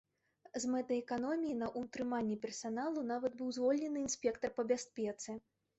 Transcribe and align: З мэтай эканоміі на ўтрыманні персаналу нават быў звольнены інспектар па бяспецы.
З 0.63 0.69
мэтай 0.75 0.97
эканоміі 1.03 1.59
на 1.59 1.69
ўтрыманні 1.83 2.41
персаналу 2.47 3.07
нават 3.13 3.39
быў 3.41 3.53
звольнены 3.61 3.99
інспектар 4.07 4.49
па 4.59 4.69
бяспецы. 4.75 5.41